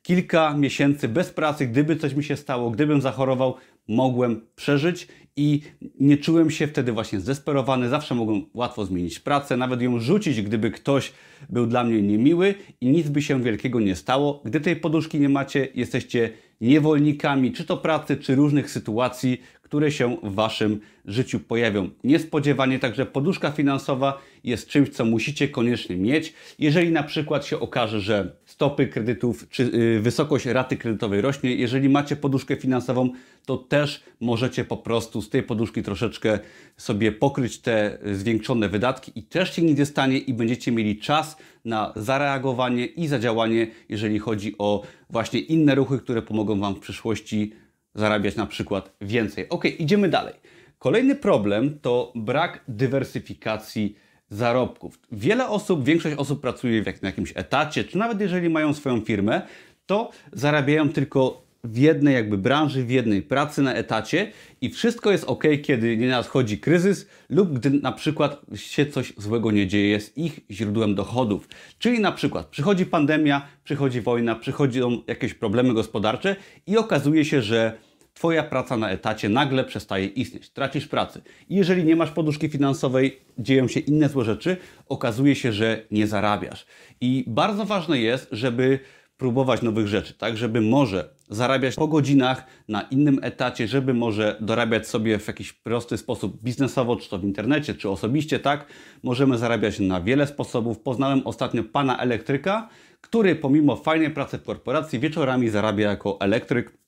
kilka 0.02 0.54
miesięcy 0.54 1.08
bez 1.08 1.30
pracy, 1.30 1.68
gdyby 1.68 1.96
coś 1.96 2.14
mi 2.14 2.24
się 2.24 2.36
stało, 2.36 2.72
gdybym 2.72 3.02
zachorował, 3.02 3.56
mogłem 3.90 4.42
przeżyć 4.56 5.08
i 5.36 5.62
nie 6.00 6.18
czułem 6.18 6.52
się 6.52 6.68
wtedy 6.68 6.92
właśnie 6.92 7.20
zdesperowany. 7.20 7.90
Zawsze 7.90 8.16
mogłem 8.16 8.46
łatwo 8.54 8.86
zmienić 8.86 9.20
pracę, 9.20 9.58
nawet 9.58 9.82
ją 9.82 10.00
rzucić, 10.00 10.42
gdyby 10.42 10.72
ktoś 10.72 11.12
był 11.50 11.68
dla 11.68 11.84
mnie 11.84 12.02
niemiły 12.02 12.56
i 12.82 12.88
nic 12.88 13.10
by 13.10 13.22
się 13.22 13.44
wielkiego 13.44 13.80
nie 13.80 13.96
stało. 13.96 14.42
Gdy 14.46 14.62
tej 14.62 14.76
poduszki 14.76 15.20
nie 15.20 15.30
macie, 15.30 15.68
jesteście 15.76 16.30
niewolnikami, 16.62 17.52
czy 17.52 17.66
to 17.66 17.78
pracy, 17.78 18.18
czy 18.18 18.36
różnych 18.36 18.72
sytuacji, 18.72 19.42
które 19.62 19.92
się 19.92 20.18
w 20.24 20.34
Waszym 20.34 20.80
życiu 21.06 21.40
pojawią 21.40 21.90
niespodziewanie. 22.04 22.80
Także 22.80 23.06
poduszka 23.06 23.52
finansowa 23.52 24.22
jest 24.44 24.68
czymś, 24.68 24.90
co 24.90 25.06
musicie 25.06 25.48
koniecznie 25.48 25.98
mieć. 25.98 26.34
Jeżeli 26.60 26.92
na 26.92 27.04
przykład 27.04 27.46
się 27.46 27.60
okaże, 27.60 28.02
że 28.02 28.36
stopy 28.60 28.88
kredytów 28.88 29.50
czy 29.50 29.64
yy, 29.64 30.00
wysokość 30.02 30.46
raty 30.46 30.78
kredytowej 30.78 31.22
rośnie, 31.22 31.56
jeżeli 31.56 31.90
macie 31.90 32.16
poduszkę 32.16 32.56
finansową, 32.56 33.10
to 33.46 33.58
też 33.58 34.04
możecie 34.22 34.66
po 34.66 34.78
prostu 34.78 35.22
z 35.22 35.30
tej 35.30 35.44
poduszki 35.44 35.84
troszeczkę 35.84 36.40
sobie 36.78 37.12
pokryć 37.12 37.60
te 37.60 37.98
zwiększone 38.14 38.70
wydatki 38.70 39.12
i 39.16 39.24
też 39.24 39.56
się 39.56 39.62
nic 39.62 39.80
nie 39.80 39.86
stanie 39.86 40.18
i 40.18 40.34
będziecie 40.34 40.72
mieli 40.72 40.98
czas 40.98 41.38
na 41.66 41.94
zareagowanie 41.96 42.86
i 42.86 43.08
zadziałanie, 43.08 43.68
jeżeli 43.90 44.20
chodzi 44.20 44.56
o 44.58 44.84
właśnie 45.10 45.40
inne 45.40 45.76
ruchy, 45.76 46.00
które 46.00 46.22
pomogą 46.22 46.60
Wam 46.60 46.76
w 46.76 46.80
przyszłości 46.80 47.54
zarabiać 47.96 48.36
na 48.36 48.46
przykład 48.46 48.96
więcej. 49.02 49.50
Ok, 49.50 49.66
idziemy 49.80 50.10
dalej. 50.10 50.34
Kolejny 50.80 51.16
problem 51.16 51.80
to 51.82 52.14
brak 52.16 52.64
dywersyfikacji 52.68 53.96
zarobków. 54.30 55.00
Wiele 55.12 55.48
osób, 55.50 55.84
większość 55.84 56.16
osób 56.16 56.42
pracuje 56.42 56.84
w 56.84 57.04
jakimś 57.04 57.34
etacie, 57.36 57.84
czy 57.84 57.98
nawet 57.98 58.22
jeżeli 58.22 58.50
mają 58.50 58.74
swoją 58.74 59.02
firmę, 59.02 59.42
to 59.86 60.12
zarabiają 60.34 60.90
tylko 60.90 61.50
w 61.64 61.78
jednej 61.78 62.14
jakby 62.14 62.38
branży, 62.38 62.84
w 62.84 62.92
jednej 62.92 63.22
pracy 63.22 63.62
na 63.62 63.74
etacie 63.74 64.32
i 64.62 64.70
wszystko 64.70 65.12
jest 65.12 65.24
ok, 65.24 65.44
kiedy 65.64 65.98
nie 65.98 66.08
nadchodzi 66.08 66.58
kryzys 66.58 67.08
lub 67.30 67.54
gdy 67.54 67.70
na 67.70 67.92
przykład 67.92 68.42
się 68.56 68.86
coś 68.86 69.14
złego 69.18 69.52
nie 69.52 69.68
dzieje 69.68 70.00
z 70.00 70.18
ich 70.18 70.40
źródłem 70.52 70.96
dochodów. 70.96 71.48
Czyli 71.80 72.00
na 72.00 72.12
przykład 72.12 72.48
przychodzi 72.48 72.86
pandemia, 72.86 73.48
przychodzi 73.64 74.02
wojna, 74.02 74.36
przychodzą 74.36 75.02
jakieś 75.08 75.34
problemy 75.34 75.74
gospodarcze 75.74 76.36
i 76.68 76.78
okazuje 76.78 77.26
się, 77.26 77.42
że 77.42 77.78
Twoja 78.20 78.44
praca 78.44 78.78
na 78.78 78.90
etacie 78.90 79.30
nagle 79.30 79.64
przestaje 79.64 80.06
istnieć, 80.06 80.50
tracisz 80.50 80.88
pracę. 80.88 81.22
I 81.50 81.56
jeżeli 81.56 81.84
nie 81.84 81.96
masz 81.96 82.12
poduszki 82.12 82.50
finansowej, 82.50 83.20
dzieją 83.38 83.68
się 83.68 83.80
inne 83.80 84.10
złe 84.10 84.26
rzeczy, 84.26 84.58
okazuje 84.90 85.36
się, 85.36 85.54
że 85.54 85.86
nie 85.92 86.08
zarabiasz. 86.08 86.66
I 87.02 87.24
bardzo 87.28 87.66
ważne 87.66 88.00
jest, 88.00 88.28
żeby 88.32 88.80
próbować 89.18 89.62
nowych 89.62 89.88
rzeczy, 89.88 90.14
tak, 90.14 90.38
żeby 90.38 90.62
może 90.62 91.10
zarabiać 91.30 91.76
po 91.76 91.88
godzinach 91.88 92.46
na 92.68 92.82
innym 92.82 93.20
etacie, 93.22 93.68
żeby 93.68 93.94
może 93.94 94.38
dorabiać 94.42 94.88
sobie 94.88 95.20
w 95.20 95.28
jakiś 95.28 95.54
prosty 95.54 95.98
sposób 95.98 96.44
biznesowo, 96.44 96.96
czy 96.96 97.10
to 97.10 97.20
w 97.20 97.24
internecie, 97.24 97.76
czy 97.76 97.90
osobiście, 97.90 98.40
tak. 98.40 98.66
Możemy 99.04 99.38
zarabiać 99.38 99.80
na 99.80 100.02
wiele 100.02 100.28
sposobów. 100.28 100.80
Poznałem 100.80 101.22
ostatnio 101.26 101.64
pana 101.64 102.00
elektryka, 102.00 102.70
który 103.02 103.36
pomimo 103.36 103.76
fajnej 103.76 104.10
pracy 104.10 104.38
w 104.38 104.44
korporacji 104.44 105.00
wieczorami 105.00 105.50
zarabia 105.50 105.90
jako 105.90 106.18
elektryk 106.22 106.80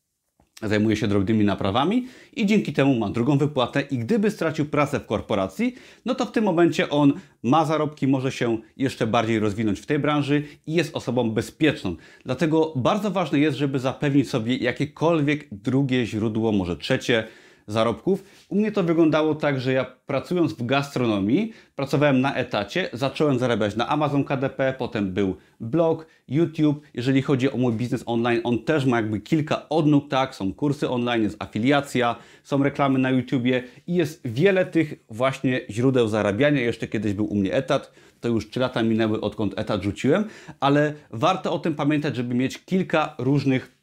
zajmuje 0.67 0.95
się 0.95 1.07
drobnymi 1.07 1.45
naprawami 1.45 2.07
i 2.33 2.45
dzięki 2.45 2.73
temu 2.73 2.99
ma 2.99 3.09
drugą 3.09 3.37
wypłatę 3.37 3.81
i 3.81 3.97
gdyby 3.97 4.31
stracił 4.31 4.65
pracę 4.65 4.99
w 4.99 5.05
korporacji, 5.05 5.75
no 6.05 6.15
to 6.15 6.25
w 6.25 6.31
tym 6.31 6.43
momencie 6.43 6.89
on 6.89 7.13
ma 7.43 7.65
zarobki, 7.65 8.07
może 8.07 8.31
się 8.31 8.57
jeszcze 8.77 9.07
bardziej 9.07 9.39
rozwinąć 9.39 9.79
w 9.79 9.85
tej 9.85 9.99
branży 9.99 10.43
i 10.67 10.73
jest 10.73 10.95
osobą 10.95 11.31
bezpieczną. 11.31 11.95
Dlatego 12.25 12.73
bardzo 12.75 13.11
ważne 13.11 13.39
jest, 13.39 13.57
żeby 13.57 13.79
zapewnić 13.79 14.29
sobie 14.29 14.57
jakiekolwiek 14.57 15.47
drugie 15.51 16.05
źródło, 16.05 16.51
może 16.51 16.77
trzecie, 16.77 17.27
zarobków. 17.67 18.23
U 18.49 18.55
mnie 18.55 18.71
to 18.71 18.83
wyglądało 18.83 19.35
tak, 19.35 19.59
że 19.59 19.73
ja 19.73 19.85
pracując 20.05 20.53
w 20.53 20.65
gastronomii, 20.65 21.53
pracowałem 21.75 22.21
na 22.21 22.35
etacie, 22.35 22.89
zacząłem 22.93 23.39
zarabiać 23.39 23.75
na 23.75 23.87
Amazon 23.87 24.23
KDP, 24.23 24.73
potem 24.77 25.13
był 25.13 25.35
blog, 25.59 26.05
YouTube. 26.27 26.81
Jeżeli 26.93 27.21
chodzi 27.21 27.51
o 27.51 27.57
mój 27.57 27.73
biznes 27.73 28.03
online, 28.05 28.41
on 28.43 28.59
też 28.59 28.85
ma 28.85 28.97
jakby 28.97 29.19
kilka 29.19 29.69
odnóg, 29.69 30.09
tak? 30.09 30.35
Są 30.35 30.53
kursy 30.53 30.89
online, 30.89 31.23
jest 31.23 31.43
afiliacja, 31.43 32.15
są 32.43 32.63
reklamy 32.63 32.99
na 32.99 33.09
YouTubie 33.09 33.63
i 33.87 33.95
jest 33.95 34.21
wiele 34.25 34.65
tych 34.65 34.93
właśnie 35.09 35.61
źródeł 35.69 36.07
zarabiania. 36.07 36.61
Jeszcze 36.61 36.87
kiedyś 36.87 37.13
był 37.13 37.25
u 37.25 37.35
mnie 37.35 37.53
etat, 37.53 37.91
to 38.19 38.27
już 38.27 38.49
3 38.49 38.59
lata 38.59 38.83
minęły 38.83 39.21
odkąd 39.21 39.59
etat 39.59 39.83
rzuciłem, 39.83 40.25
ale 40.59 40.93
warto 41.11 41.53
o 41.53 41.59
tym 41.59 41.75
pamiętać, 41.75 42.15
żeby 42.15 42.35
mieć 42.35 42.65
kilka 42.65 43.15
różnych 43.17 43.80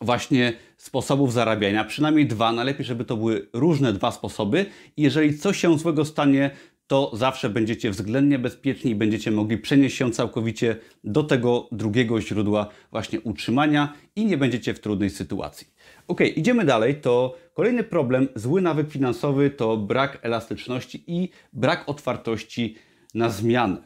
właśnie 0.00 0.52
sposobów 0.76 1.32
zarabiania, 1.32 1.84
przynajmniej 1.84 2.26
dwa, 2.26 2.52
najlepiej, 2.52 2.86
żeby 2.86 3.04
to 3.04 3.16
były 3.16 3.48
różne 3.52 3.92
dwa 3.92 4.10
sposoby. 4.10 4.66
Jeżeli 4.96 5.38
coś 5.38 5.58
się 5.58 5.78
złego 5.78 6.04
stanie, 6.04 6.50
to 6.86 7.10
zawsze 7.14 7.50
będziecie 7.50 7.90
względnie 7.90 8.38
bezpieczni 8.38 8.90
i 8.90 8.94
będziecie 8.94 9.30
mogli 9.30 9.58
przenieść 9.58 9.96
się 9.96 10.10
całkowicie 10.10 10.76
do 11.04 11.22
tego 11.22 11.68
drugiego 11.72 12.20
źródła 12.20 12.68
właśnie 12.90 13.20
utrzymania 13.20 13.92
i 14.16 14.24
nie 14.24 14.36
będziecie 14.36 14.74
w 14.74 14.80
trudnej 14.80 15.10
sytuacji. 15.10 15.66
Ok, 16.08 16.20
idziemy 16.36 16.64
dalej. 16.64 17.00
To 17.00 17.36
kolejny 17.54 17.84
problem, 17.84 18.28
zły 18.34 18.62
nawyk 18.62 18.90
finansowy 18.90 19.50
to 19.50 19.76
brak 19.76 20.18
elastyczności 20.22 21.04
i 21.06 21.28
brak 21.52 21.84
otwartości 21.86 22.76
na 23.14 23.30
zmianę. 23.30 23.76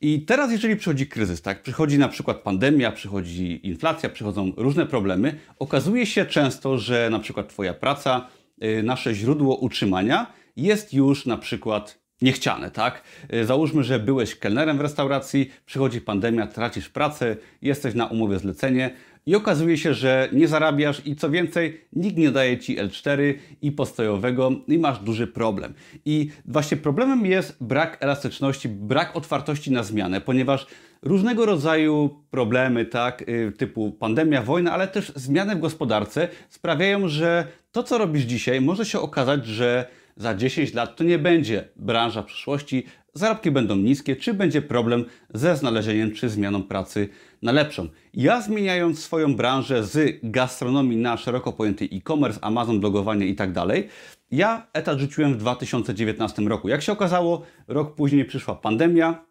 I 0.00 0.22
teraz, 0.22 0.52
jeżeli 0.52 0.76
przychodzi 0.76 1.06
kryzys, 1.06 1.42
tak, 1.42 1.62
przychodzi 1.62 1.98
na 1.98 2.08
przykład 2.08 2.36
pandemia, 2.36 2.92
przychodzi 2.92 3.66
inflacja, 3.66 4.08
przychodzą 4.08 4.52
różne 4.56 4.86
problemy, 4.86 5.38
okazuje 5.58 6.06
się 6.06 6.24
często, 6.26 6.78
że 6.78 7.08
na 7.10 7.18
przykład 7.18 7.48
Twoja 7.48 7.74
praca, 7.74 8.28
y, 8.64 8.82
nasze 8.82 9.14
źródło 9.14 9.56
utrzymania 9.56 10.32
jest 10.56 10.94
już 10.94 11.26
na 11.26 11.36
przykład 11.36 12.00
niechciane, 12.22 12.70
tak? 12.70 13.02
Y, 13.34 13.46
załóżmy, 13.46 13.84
że 13.84 13.98
byłeś 13.98 14.36
kelnerem 14.36 14.78
w 14.78 14.80
restauracji, 14.80 15.50
przychodzi 15.66 16.00
pandemia, 16.00 16.46
tracisz 16.46 16.88
pracę, 16.88 17.36
jesteś 17.62 17.94
na 17.94 18.06
umowie 18.06 18.38
zlecenie, 18.38 18.90
i 19.26 19.34
okazuje 19.34 19.78
się, 19.78 19.94
że 19.94 20.28
nie 20.32 20.48
zarabiasz 20.48 21.06
i 21.06 21.16
co 21.16 21.30
więcej, 21.30 21.80
nikt 21.92 22.16
nie 22.16 22.30
daje 22.30 22.58
Ci 22.58 22.78
L4 22.78 23.34
i 23.62 23.72
postojowego 23.72 24.52
i 24.68 24.78
masz 24.78 24.98
duży 24.98 25.26
problem. 25.26 25.74
I 26.04 26.30
właśnie 26.44 26.76
problemem 26.76 27.26
jest 27.26 27.56
brak 27.60 27.96
elastyczności, 28.00 28.68
brak 28.68 29.16
otwartości 29.16 29.72
na 29.72 29.82
zmianę, 29.82 30.20
ponieważ 30.20 30.66
różnego 31.02 31.46
rodzaju 31.46 32.22
problemy, 32.30 32.84
tak, 32.84 33.28
y, 33.28 33.52
typu 33.58 33.92
pandemia, 33.92 34.42
wojna, 34.42 34.72
ale 34.72 34.88
też 34.88 35.12
zmiany 35.16 35.56
w 35.56 35.60
gospodarce 35.60 36.28
sprawiają, 36.48 37.08
że 37.08 37.46
to, 37.72 37.82
co 37.82 37.98
robisz 37.98 38.22
dzisiaj, 38.22 38.60
może 38.60 38.84
się 38.84 39.00
okazać, 39.00 39.46
że 39.46 39.86
za 40.16 40.34
10 40.34 40.74
lat 40.74 40.96
to 40.96 41.04
nie 41.04 41.18
będzie 41.18 41.68
branża 41.76 42.22
przyszłości, 42.22 42.86
zarobki 43.14 43.50
będą 43.50 43.76
niskie, 43.76 44.16
czy 44.16 44.34
będzie 44.34 44.62
problem 44.62 45.04
ze 45.34 45.56
znalezieniem 45.56 46.12
czy 46.12 46.28
zmianą 46.28 46.62
pracy 46.62 47.08
na 47.42 47.52
lepszą. 47.52 47.88
Ja 48.14 48.42
zmieniając 48.42 48.98
swoją 49.02 49.36
branżę 49.36 49.84
z 49.84 50.20
gastronomii 50.22 50.96
na 50.96 51.16
szeroko 51.16 51.52
pojęty 51.52 51.84
e-commerce, 51.92 52.44
Amazon, 52.44 52.80
blogowanie 52.80 53.26
i 53.26 53.34
tak 53.34 53.52
dalej, 53.52 53.88
ja 54.30 54.66
etat 54.72 54.98
rzuciłem 54.98 55.34
w 55.34 55.36
2019 55.36 56.42
roku. 56.42 56.68
Jak 56.68 56.82
się 56.82 56.92
okazało, 56.92 57.42
rok 57.68 57.94
później 57.94 58.24
przyszła 58.24 58.54
pandemia, 58.54 59.24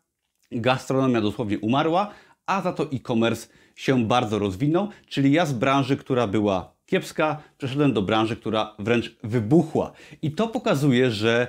gastronomia 0.51 1.21
dosłownie 1.21 1.59
umarła, 1.59 2.13
a 2.45 2.61
za 2.61 2.73
to 2.73 2.83
e-commerce 2.83 3.47
się 3.75 4.05
bardzo 4.05 4.39
rozwinął, 4.39 4.89
czyli 5.07 5.31
ja 5.31 5.45
z 5.45 5.53
branży, 5.53 5.97
która 5.97 6.27
była 6.27 6.73
kiepska, 6.85 7.41
przeszedłem 7.57 7.93
do 7.93 8.01
branży, 8.01 8.35
która 8.35 8.75
wręcz 8.79 9.15
wybuchła. 9.23 9.91
I 10.21 10.31
to 10.31 10.47
pokazuje, 10.47 11.11
że 11.11 11.47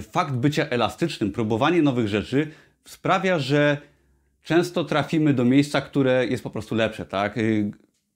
fakt 0.00 0.34
bycia 0.34 0.66
elastycznym, 0.68 1.32
próbowanie 1.32 1.82
nowych 1.82 2.08
rzeczy 2.08 2.50
sprawia, 2.84 3.38
że 3.38 3.78
często 4.42 4.84
trafimy 4.84 5.34
do 5.34 5.44
miejsca, 5.44 5.80
które 5.80 6.26
jest 6.26 6.42
po 6.42 6.50
prostu 6.50 6.74
lepsze, 6.74 7.06
tak? 7.06 7.38
Y, 7.38 7.70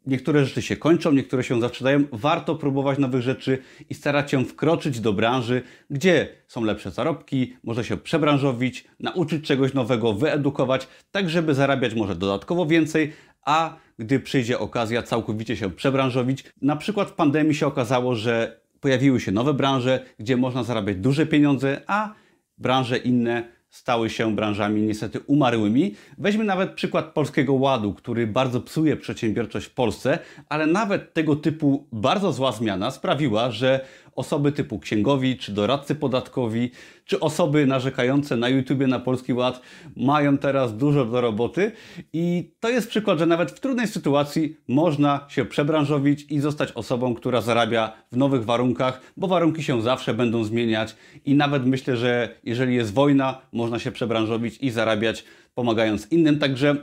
niektóre 0.06 0.44
rzeczy 0.44 0.62
się 0.62 0.76
kończą, 0.76 1.12
niektóre 1.12 1.44
się 1.44 1.60
zaczynają. 1.60 2.04
Warto 2.12 2.54
próbować 2.54 2.98
nowych 2.98 3.22
rzeczy 3.22 3.58
i 3.90 3.94
starać 3.94 4.30
się 4.30 4.44
wkroczyć 4.44 5.00
do 5.00 5.12
branży, 5.12 5.62
gdzie 5.90 6.28
są 6.48 6.64
lepsze 6.64 6.90
zarobki, 6.90 7.56
może 7.64 7.84
się 7.84 7.96
przebranżowić, 7.96 8.84
nauczyć 9.00 9.46
czegoś 9.46 9.74
nowego, 9.74 10.12
wyedukować, 10.12 10.88
tak 11.10 11.30
żeby 11.30 11.54
zarabiać 11.54 11.94
może 11.94 12.16
dodatkowo 12.16 12.66
więcej, 12.66 13.12
a 13.44 13.76
gdy 13.98 14.20
przyjdzie 14.20 14.58
okazja 14.58 15.02
całkowicie 15.02 15.56
się 15.56 15.70
przebranżowić. 15.70 16.44
Na 16.62 16.76
przykład 16.76 17.08
w 17.08 17.12
pandemii 17.12 17.54
się 17.54 17.66
okazało, 17.66 18.14
że 18.14 18.59
pojawiły 18.80 19.20
się 19.20 19.32
nowe 19.32 19.54
branże, 19.54 20.04
gdzie 20.18 20.36
można 20.36 20.64
zarabiać 20.64 20.96
duże 20.96 21.26
pieniądze, 21.26 21.80
a 21.86 22.14
branże 22.58 22.98
inne 22.98 23.60
stały 23.70 24.10
się 24.10 24.34
branżami 24.34 24.82
niestety 24.82 25.20
umarłymi. 25.20 25.94
Weźmy 26.18 26.44
nawet 26.44 26.72
przykład 26.72 27.04
Polskiego 27.12 27.52
Ładu, 27.52 27.94
który 27.94 28.26
bardzo 28.26 28.60
psuje 28.60 28.96
przedsiębiorczość 28.96 29.66
w 29.66 29.74
Polsce, 29.74 30.18
ale 30.48 30.66
nawet 30.66 31.14
tego 31.14 31.36
typu 31.36 31.86
bardzo 31.92 32.32
zła 32.32 32.52
zmiana 32.52 32.90
sprawiła, 32.90 33.50
że 33.50 33.80
osoby 34.16 34.52
typu 34.52 34.78
księgowi, 34.78 35.36
czy 35.36 35.52
doradcy 35.52 35.94
podatkowi, 35.94 36.70
czy 37.04 37.20
osoby 37.20 37.66
narzekające 37.66 38.36
na 38.36 38.48
YouTube 38.48 38.86
na 38.86 39.00
Polski 39.00 39.32
Ład 39.32 39.60
mają 39.96 40.38
teraz 40.38 40.76
dużo 40.76 41.04
do 41.04 41.20
roboty. 41.20 41.72
I 42.12 42.50
to 42.60 42.68
jest 42.68 42.88
przykład, 42.88 43.18
że 43.18 43.26
nawet 43.26 43.50
w 43.50 43.60
trudnej 43.60 43.88
sytuacji 43.88 44.56
można 44.68 45.26
się 45.28 45.44
przebranżowić 45.44 46.26
i 46.30 46.40
zostać 46.40 46.72
osobą, 46.72 47.14
która 47.14 47.40
zarabia 47.40 47.92
w 48.12 48.16
nowych 48.16 48.44
warunkach, 48.44 49.00
bo 49.16 49.28
warunki 49.28 49.62
się 49.62 49.82
zawsze 49.82 50.14
będą 50.14 50.44
zmieniać. 50.44 50.96
I 51.24 51.34
nawet 51.34 51.66
myślę, 51.66 51.96
że 51.96 52.34
jeżeli 52.44 52.74
jest 52.74 52.94
wojna, 52.94 53.40
można 53.52 53.78
się 53.78 53.92
przebranżowić 53.92 54.58
i 54.60 54.70
zarabiać 54.70 55.24
pomagając 55.54 56.12
innym, 56.12 56.38
także 56.38 56.76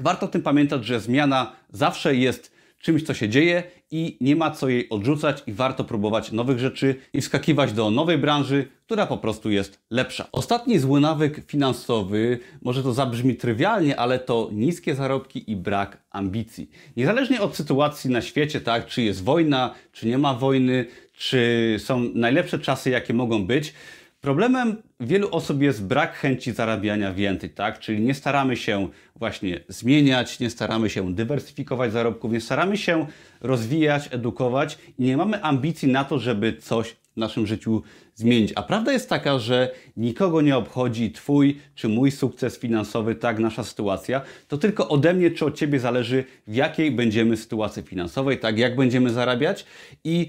warto 0.00 0.26
o 0.26 0.28
tym 0.28 0.42
pamiętać, 0.42 0.84
że 0.84 1.00
zmiana 1.00 1.52
zawsze 1.70 2.14
jest 2.16 2.51
czymś, 2.82 3.02
co 3.02 3.14
się 3.14 3.28
dzieje 3.28 3.62
i 3.90 4.16
nie 4.20 4.36
ma 4.36 4.50
co 4.50 4.68
jej 4.68 4.88
odrzucać 4.88 5.42
i 5.46 5.52
warto 5.52 5.84
próbować 5.84 6.32
nowych 6.32 6.58
rzeczy 6.58 6.94
i 7.12 7.20
wskakiwać 7.20 7.72
do 7.72 7.90
nowej 7.90 8.18
branży, 8.18 8.68
która 8.86 9.06
po 9.06 9.18
prostu 9.18 9.50
jest 9.50 9.82
lepsza. 9.90 10.28
Ostatni 10.32 10.78
zły 10.78 11.00
nawyk 11.00 11.40
finansowy, 11.46 12.38
może 12.62 12.82
to 12.82 12.92
zabrzmi 12.92 13.36
trywialnie, 13.36 13.96
ale 13.96 14.18
to 14.18 14.48
niskie 14.52 14.94
zarobki 14.94 15.50
i 15.50 15.56
brak 15.56 16.02
ambicji. 16.10 16.70
Niezależnie 16.96 17.40
od 17.40 17.56
sytuacji 17.56 18.10
na 18.10 18.22
świecie, 18.22 18.60
tak, 18.60 18.86
czy 18.86 19.02
jest 19.02 19.24
wojna, 19.24 19.74
czy 19.92 20.06
nie 20.06 20.18
ma 20.18 20.34
wojny, 20.34 20.86
czy 21.12 21.76
są 21.78 22.00
najlepsze 22.14 22.58
czasy, 22.58 22.90
jakie 22.90 23.14
mogą 23.14 23.46
być, 23.46 23.74
Problemem 24.22 24.82
wielu 25.00 25.28
osób 25.30 25.62
jest 25.62 25.84
brak 25.84 26.14
chęci 26.14 26.52
zarabiania 26.52 27.12
więcej, 27.12 27.50
tak? 27.50 27.78
Czyli 27.78 28.00
nie 28.00 28.14
staramy 28.14 28.56
się 28.56 28.88
właśnie 29.16 29.60
zmieniać, 29.68 30.40
nie 30.40 30.50
staramy 30.50 30.90
się 30.90 31.14
dywersyfikować 31.14 31.92
zarobków, 31.92 32.32
nie 32.32 32.40
staramy 32.40 32.76
się 32.76 33.06
rozwijać, 33.40 34.08
edukować 34.10 34.78
i 34.98 35.02
nie 35.02 35.16
mamy 35.16 35.42
ambicji 35.42 35.88
na 35.88 36.04
to, 36.04 36.18
żeby 36.18 36.56
coś 36.56 36.88
w 36.90 37.16
naszym 37.16 37.46
życiu 37.46 37.82
zmienić. 38.14 38.52
A 38.54 38.62
prawda 38.62 38.92
jest 38.92 39.08
taka, 39.08 39.38
że 39.38 39.70
nikogo 39.96 40.40
nie 40.40 40.56
obchodzi 40.56 41.12
Twój 41.12 41.60
czy 41.74 41.88
mój 41.88 42.10
sukces 42.10 42.58
finansowy, 42.58 43.14
tak, 43.14 43.38
nasza 43.38 43.64
sytuacja. 43.64 44.20
To 44.48 44.58
tylko 44.58 44.88
ode 44.88 45.14
mnie 45.14 45.30
czy 45.30 45.44
od 45.44 45.56
Ciebie 45.56 45.80
zależy, 45.80 46.24
w 46.46 46.54
jakiej 46.54 46.90
będziemy 46.90 47.36
sytuacji 47.36 47.82
finansowej, 47.82 48.38
tak, 48.38 48.58
jak 48.58 48.76
będziemy 48.76 49.10
zarabiać 49.10 49.66
i 50.04 50.28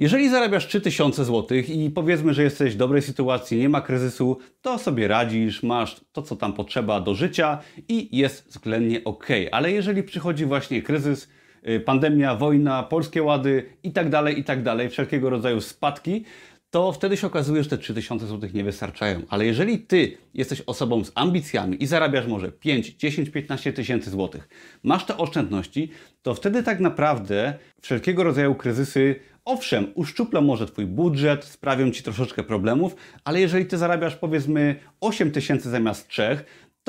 jeżeli 0.00 0.28
zarabiasz 0.28 0.66
3000 0.66 1.24
zł 1.24 1.58
i 1.68 1.90
powiedzmy, 1.90 2.34
że 2.34 2.42
jesteś 2.42 2.74
w 2.74 2.76
dobrej 2.76 3.02
sytuacji, 3.02 3.58
nie 3.58 3.68
ma 3.68 3.80
kryzysu, 3.80 4.38
to 4.62 4.78
sobie 4.78 5.08
radzisz, 5.08 5.62
masz 5.62 6.00
to, 6.12 6.22
co 6.22 6.36
tam 6.36 6.52
potrzeba 6.52 7.00
do 7.00 7.14
życia 7.14 7.58
i 7.88 8.18
jest 8.18 8.48
względnie 8.48 9.04
ok. 9.04 9.26
Ale 9.52 9.72
jeżeli 9.72 10.02
przychodzi 10.02 10.46
właśnie 10.46 10.82
kryzys, 10.82 11.28
y, 11.68 11.80
pandemia, 11.80 12.34
wojna, 12.34 12.82
polskie 12.82 13.22
łady 13.22 13.66
i 13.82 13.92
tak 13.92 14.10
dalej, 14.10 14.40
i 14.40 14.44
tak 14.44 14.62
dalej, 14.62 14.88
wszelkiego 14.88 15.30
rodzaju 15.30 15.60
spadki, 15.60 16.24
to 16.70 16.92
wtedy 16.92 17.16
się 17.16 17.26
okazuje, 17.26 17.62
że 17.62 17.70
te 17.70 17.78
3000 17.78 18.26
zł 18.26 18.50
nie 18.54 18.64
wystarczają. 18.64 19.22
Ale 19.28 19.46
jeżeli 19.46 19.78
ty 19.78 20.16
jesteś 20.34 20.62
osobą 20.66 21.04
z 21.04 21.12
ambicjami 21.14 21.82
i 21.82 21.86
zarabiasz 21.86 22.26
może 22.26 22.52
5, 22.52 22.94
10, 22.96 23.30
15 23.30 23.72
tysięcy 23.72 24.10
złotych, 24.10 24.48
masz 24.82 25.04
te 25.04 25.16
oszczędności, 25.16 25.90
to 26.22 26.34
wtedy 26.34 26.62
tak 26.62 26.80
naprawdę 26.80 27.54
wszelkiego 27.80 28.24
rodzaju 28.24 28.54
kryzysy 28.54 29.20
Owszem, 29.44 29.86
uszczuplą 29.94 30.40
może 30.40 30.66
Twój 30.66 30.86
budżet, 30.86 31.44
sprawią 31.44 31.90
Ci 31.90 32.02
troszeczkę 32.02 32.42
problemów, 32.42 32.96
ale 33.24 33.40
jeżeli 33.40 33.66
Ty 33.66 33.78
zarabiasz 33.78 34.16
powiedzmy 34.16 34.76
8 35.00 35.30
tysięcy 35.30 35.70
zamiast 35.70 36.08
3, 36.08 36.38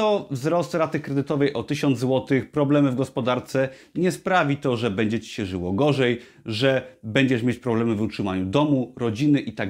to 0.01 0.27
wzrost 0.31 0.73
raty 0.73 0.99
kredytowej 0.99 1.53
o 1.53 1.63
1000 1.63 1.99
zł, 1.99 2.41
problemy 2.51 2.91
w 2.91 2.95
gospodarce 2.95 3.69
nie 3.95 4.11
sprawi 4.11 4.57
to, 4.57 4.77
że 4.77 4.91
będzie 4.91 5.19
Ci 5.19 5.29
się 5.29 5.45
żyło 5.45 5.73
gorzej, 5.73 6.19
że 6.45 6.97
będziesz 7.03 7.43
mieć 7.43 7.57
problemy 7.57 7.95
w 7.95 8.01
utrzymaniu 8.01 8.45
domu, 8.45 8.93
rodziny 8.97 9.39
i 9.39 9.53
tak. 9.53 9.69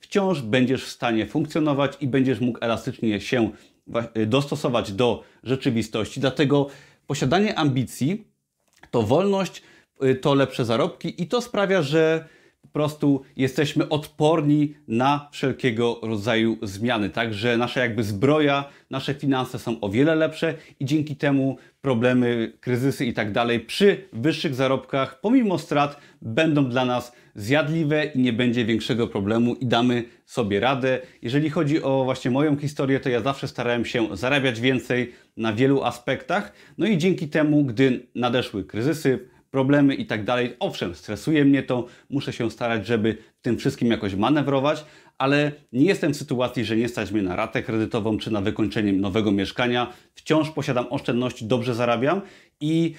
Wciąż 0.00 0.42
będziesz 0.42 0.84
w 0.84 0.90
stanie 0.90 1.26
funkcjonować 1.26 1.96
i 2.00 2.08
będziesz 2.08 2.40
mógł 2.40 2.58
elastycznie 2.62 3.20
się 3.20 3.50
dostosować 4.26 4.92
do 4.92 5.22
rzeczywistości. 5.42 6.20
Dlatego 6.20 6.66
posiadanie 7.06 7.58
ambicji 7.58 8.24
to 8.90 9.02
wolność 9.02 9.62
Y, 10.04 10.14
to 10.14 10.34
lepsze 10.34 10.64
zarobki 10.64 11.22
i 11.22 11.26
to 11.26 11.40
sprawia, 11.40 11.82
że 11.82 12.24
prostu 12.72 13.22
jesteśmy 13.36 13.88
odporni 13.88 14.74
na 14.88 15.28
wszelkiego 15.32 16.00
rodzaju 16.02 16.58
zmiany. 16.62 17.10
Także 17.10 17.56
nasza 17.56 17.80
jakby 17.80 18.04
zbroja, 18.04 18.64
nasze 18.90 19.14
finanse 19.14 19.58
są 19.58 19.80
o 19.80 19.88
wiele 19.88 20.14
lepsze 20.14 20.54
i 20.80 20.84
dzięki 20.84 21.16
temu 21.16 21.56
problemy, 21.80 22.52
kryzysy 22.60 23.06
i 23.06 23.12
tak 23.12 23.32
dalej 23.32 23.60
przy 23.60 24.08
wyższych 24.12 24.54
zarobkach, 24.54 25.20
pomimo 25.20 25.58
strat, 25.58 26.00
będą 26.22 26.68
dla 26.68 26.84
nas 26.84 27.12
zjadliwe 27.34 28.04
i 28.04 28.18
nie 28.18 28.32
będzie 28.32 28.64
większego 28.64 29.06
problemu 29.06 29.54
i 29.54 29.66
damy 29.66 30.04
sobie 30.26 30.60
radę. 30.60 31.00
Jeżeli 31.22 31.50
chodzi 31.50 31.82
o 31.82 32.04
właśnie 32.04 32.30
moją 32.30 32.56
historię, 32.56 33.00
to 33.00 33.08
ja 33.08 33.20
zawsze 33.20 33.48
starałem 33.48 33.84
się 33.84 34.16
zarabiać 34.16 34.60
więcej 34.60 35.12
na 35.36 35.52
wielu 35.52 35.82
aspektach. 35.82 36.52
No 36.78 36.86
i 36.86 36.98
dzięki 36.98 37.28
temu, 37.28 37.64
gdy 37.64 38.06
nadeszły 38.14 38.64
kryzysy, 38.64 39.28
problemy 39.50 39.94
i 39.94 40.06
tak 40.06 40.24
dalej. 40.24 40.56
Owszem, 40.60 40.94
stresuje 40.94 41.44
mnie 41.44 41.62
to, 41.62 41.86
muszę 42.10 42.32
się 42.32 42.50
starać, 42.50 42.86
żeby 42.86 43.16
tym 43.42 43.58
wszystkim 43.58 43.90
jakoś 43.90 44.14
manewrować, 44.14 44.84
ale 45.18 45.52
nie 45.72 45.84
jestem 45.84 46.14
w 46.14 46.16
sytuacji, 46.16 46.64
że 46.64 46.76
nie 46.76 46.88
stać 46.88 47.12
mnie 47.12 47.22
na 47.22 47.36
ratę 47.36 47.62
kredytową 47.62 48.18
czy 48.18 48.30
na 48.30 48.40
wykończenie 48.40 48.92
nowego 48.92 49.32
mieszkania. 49.32 49.92
Wciąż 50.14 50.50
posiadam 50.50 50.86
oszczędności, 50.90 51.44
dobrze 51.44 51.74
zarabiam 51.74 52.20
i 52.60 52.94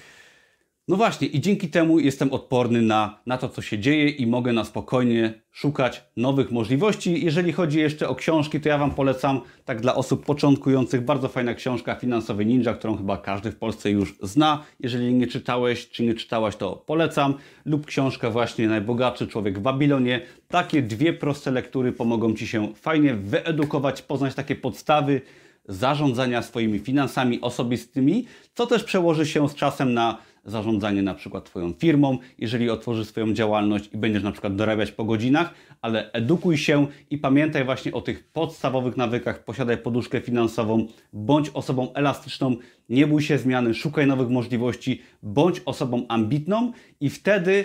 no 0.92 0.96
właśnie, 0.96 1.28
i 1.28 1.40
dzięki 1.40 1.68
temu 1.68 1.98
jestem 1.98 2.32
odporny 2.32 2.82
na, 2.82 3.18
na 3.26 3.38
to, 3.38 3.48
co 3.48 3.62
się 3.62 3.78
dzieje 3.78 4.08
i 4.08 4.26
mogę 4.26 4.52
na 4.52 4.64
spokojnie 4.64 5.34
szukać 5.50 6.04
nowych 6.16 6.50
możliwości. 6.50 7.24
Jeżeli 7.24 7.52
chodzi 7.52 7.78
jeszcze 7.78 8.08
o 8.08 8.14
książki, 8.14 8.60
to 8.60 8.68
ja 8.68 8.78
Wam 8.78 8.90
polecam, 8.90 9.40
tak 9.64 9.80
dla 9.80 9.94
osób 9.94 10.24
początkujących, 10.24 11.04
bardzo 11.04 11.28
fajna 11.28 11.54
książka 11.54 11.94
Finansowy 11.94 12.44
Ninja, 12.44 12.74
którą 12.74 12.96
chyba 12.96 13.16
każdy 13.16 13.50
w 13.50 13.56
Polsce 13.56 13.90
już 13.90 14.14
zna. 14.22 14.62
Jeżeli 14.80 15.14
nie 15.14 15.26
czytałeś, 15.26 15.88
czy 15.88 16.02
nie 16.02 16.14
czytałaś, 16.14 16.56
to 16.56 16.76
polecam. 16.86 17.34
Lub 17.64 17.86
książka 17.86 18.30
właśnie 18.30 18.68
Najbogatszy 18.68 19.26
Człowiek 19.26 19.58
w 19.58 19.62
Babilonie. 19.62 20.20
Takie 20.48 20.82
dwie 20.82 21.12
proste 21.12 21.50
lektury 21.50 21.92
pomogą 21.92 22.34
Ci 22.34 22.46
się 22.46 22.74
fajnie 22.74 23.14
wyedukować, 23.14 24.02
poznać 24.02 24.34
takie 24.34 24.56
podstawy, 24.56 25.20
zarządzania 25.68 26.42
swoimi 26.42 26.78
finansami 26.78 27.40
osobistymi, 27.40 28.26
co 28.54 28.66
też 28.66 28.84
przełoży 28.84 29.26
się 29.26 29.48
z 29.48 29.54
czasem 29.54 29.94
na 29.94 30.18
zarządzanie 30.44 31.02
na 31.02 31.14
przykład 31.14 31.44
Twoją 31.44 31.72
firmą, 31.72 32.18
jeżeli 32.38 32.70
otworzysz 32.70 33.06
swoją 33.06 33.32
działalność 33.32 33.90
i 33.92 33.96
będziesz 33.96 34.22
na 34.22 34.32
przykład 34.32 34.56
dorabiać 34.56 34.92
po 34.92 35.04
godzinach, 35.04 35.54
ale 35.82 36.12
edukuj 36.12 36.56
się 36.56 36.86
i 37.10 37.18
pamiętaj 37.18 37.64
właśnie 37.64 37.92
o 37.92 38.00
tych 38.00 38.32
podstawowych 38.32 38.96
nawykach, 38.96 39.44
posiadaj 39.44 39.78
poduszkę 39.78 40.20
finansową, 40.20 40.86
bądź 41.12 41.50
osobą 41.54 41.92
elastyczną, 41.92 42.56
nie 42.88 43.06
bój 43.06 43.22
się 43.22 43.38
zmiany, 43.38 43.74
szukaj 43.74 44.06
nowych 44.06 44.28
możliwości, 44.28 45.02
bądź 45.22 45.62
osobą 45.64 46.06
ambitną 46.08 46.72
i 47.00 47.10
wtedy 47.10 47.64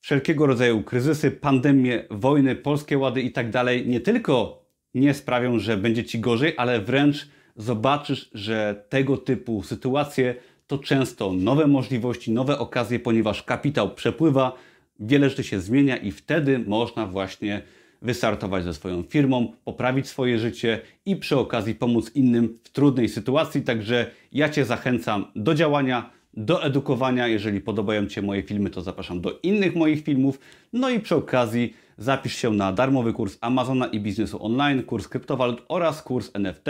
wszelkiego 0.00 0.46
rodzaju 0.46 0.82
kryzysy, 0.82 1.30
pandemie, 1.30 2.04
wojny, 2.10 2.56
polskie 2.56 2.98
łady 2.98 3.22
i 3.22 3.32
tak 3.32 3.50
dalej 3.50 3.86
nie 3.86 4.00
tylko 4.00 4.64
nie 4.94 5.14
sprawią, 5.14 5.58
że 5.58 5.76
będzie 5.76 6.04
Ci 6.04 6.20
gorzej, 6.20 6.54
ale 6.56 6.80
wręcz 6.80 7.28
zobaczysz, 7.56 8.30
że 8.32 8.84
tego 8.88 9.16
typu 9.16 9.62
sytuacje 9.62 10.34
to 10.68 10.78
często 10.78 11.32
nowe 11.32 11.66
możliwości, 11.66 12.32
nowe 12.32 12.58
okazje, 12.58 12.98
ponieważ 12.98 13.42
kapitał 13.42 13.94
przepływa, 13.94 14.52
wiele 15.00 15.30
rzeczy 15.30 15.44
się 15.44 15.60
zmienia 15.60 15.96
i 15.96 16.10
wtedy 16.12 16.58
można 16.58 17.06
właśnie 17.06 17.62
wystartować 18.02 18.64
ze 18.64 18.74
swoją 18.74 19.02
firmą, 19.02 19.52
poprawić 19.64 20.08
swoje 20.08 20.38
życie 20.38 20.80
i 21.06 21.16
przy 21.16 21.38
okazji 21.38 21.74
pomóc 21.74 22.10
innym 22.14 22.58
w 22.64 22.68
trudnej 22.68 23.08
sytuacji. 23.08 23.62
Także 23.62 24.10
ja 24.32 24.48
Cię 24.48 24.64
zachęcam 24.64 25.24
do 25.36 25.54
działania, 25.54 26.10
do 26.34 26.64
edukowania. 26.64 27.28
Jeżeli 27.28 27.60
podobają 27.60 28.06
Ci 28.06 28.14
się 28.14 28.22
moje 28.22 28.42
filmy, 28.42 28.70
to 28.70 28.82
zapraszam 28.82 29.20
do 29.20 29.38
innych 29.42 29.76
moich 29.76 30.04
filmów. 30.04 30.38
No 30.72 30.90
i 30.90 31.00
przy 31.00 31.16
okazji 31.16 31.74
zapisz 31.98 32.34
się 32.34 32.50
na 32.50 32.72
darmowy 32.72 33.12
kurs 33.12 33.38
Amazona 33.40 33.86
i 33.86 34.00
biznesu 34.00 34.44
online, 34.44 34.82
kurs 34.82 35.08
kryptowalut 35.08 35.62
oraz 35.68 36.02
kurs 36.02 36.30
NFT. 36.34 36.66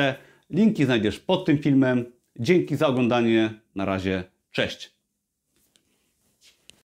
Linki 0.51 0.85
znajdziesz 0.85 1.19
pod 1.19 1.45
tym 1.45 1.59
filmem. 1.59 2.05
Dzięki 2.39 2.77
za 2.77 2.87
oglądanie. 2.87 3.55
Na 3.75 3.85
razie. 3.85 4.25
Cześć. 4.51 4.98